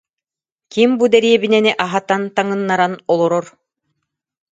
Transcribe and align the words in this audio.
Ким 0.71 0.89
бу 0.97 1.05
дэриэбинэни 1.13 1.71
аһатан, 1.85 2.21
таҥыннаран 2.35 2.93
олорор 3.11 3.45